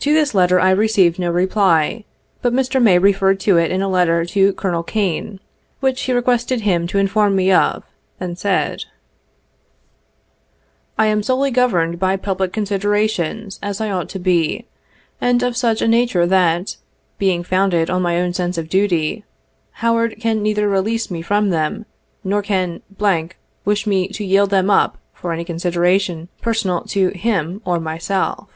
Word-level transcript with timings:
To 0.00 0.12
this 0.12 0.34
letter 0.34 0.60
I 0.60 0.68
received 0.70 1.18
no 1.18 1.30
reply, 1.30 2.04
but 2.42 2.52
Mr. 2.52 2.82
May 2.82 2.98
referred 2.98 3.40
to 3.40 3.56
it 3.56 3.70
in 3.70 3.80
a 3.80 3.88
letter 3.88 4.26
to 4.26 4.52
Colonel 4.52 4.82
Kane, 4.82 5.40
which 5.80 6.02
he 6.02 6.12
requested 6.12 6.60
him 6.60 6.86
to 6.88 6.98
inform 6.98 7.34
me 7.34 7.50
of, 7.50 7.84
and 8.20 8.38
said: 8.38 8.80
69" 8.80 8.94
I 10.98 11.06
am 11.06 11.22
solely 11.22 11.50
governed 11.50 11.98
by 11.98 12.16
public 12.16 12.52
considerations, 12.52 13.58
as 13.62 13.80
I 13.80 13.90
ought 13.90 14.10
to 14.10 14.18
be, 14.18 14.66
and 15.22 15.42
of 15.42 15.56
such 15.56 15.80
a 15.80 15.88
nature 15.88 16.26
that, 16.26 16.76
being 17.16 17.42
founded 17.42 17.88
on 17.88 18.02
my 18.02 18.20
own 18.20 18.34
sense 18.34 18.58
of 18.58 18.68
duty, 18.68 19.24
Howard 19.74 20.20
can 20.20 20.42
neither 20.42 20.68
release 20.68 21.10
me 21.10 21.22
from 21.22 21.48
them, 21.48 21.86
nor 22.22 22.42
can 22.42 22.82
wish 23.64 23.86
me 23.86 24.08
to 24.08 24.22
yield 24.24 24.50
them 24.50 24.68
up 24.68 24.98
for 25.14 25.32
any 25.32 25.46
consideration 25.46 26.28
personal 26.42 26.82
to 26.82 27.08
him 27.10 27.62
or 27.64 27.80
myself." 27.80 28.50